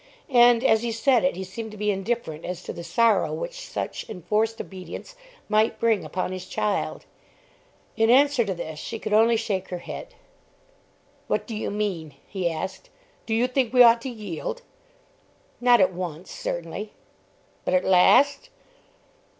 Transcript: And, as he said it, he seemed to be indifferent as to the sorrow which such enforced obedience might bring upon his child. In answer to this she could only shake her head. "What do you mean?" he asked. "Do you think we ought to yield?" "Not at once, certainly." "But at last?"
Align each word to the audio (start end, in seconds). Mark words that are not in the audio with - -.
And, 0.33 0.63
as 0.63 0.81
he 0.81 0.91
said 0.91 1.23
it, 1.23 1.35
he 1.35 1.43
seemed 1.43 1.69
to 1.69 1.77
be 1.77 1.91
indifferent 1.91 2.43
as 2.43 2.63
to 2.63 2.73
the 2.73 2.83
sorrow 2.83 3.31
which 3.31 3.59
such 3.67 4.09
enforced 4.09 4.59
obedience 4.59 5.15
might 5.47 5.79
bring 5.79 6.03
upon 6.03 6.31
his 6.31 6.47
child. 6.47 7.05
In 7.95 8.09
answer 8.09 8.43
to 8.45 8.55
this 8.55 8.79
she 8.79 8.97
could 8.97 9.13
only 9.13 9.35
shake 9.37 9.67
her 9.69 9.77
head. 9.77 10.15
"What 11.27 11.45
do 11.45 11.55
you 11.55 11.69
mean?" 11.69 12.15
he 12.25 12.49
asked. 12.49 12.89
"Do 13.27 13.35
you 13.35 13.45
think 13.45 13.73
we 13.75 13.83
ought 13.83 14.01
to 14.01 14.09
yield?" 14.09 14.63
"Not 15.59 15.79
at 15.79 15.93
once, 15.93 16.31
certainly." 16.31 16.93
"But 17.63 17.75
at 17.75 17.85
last?" 17.85 18.49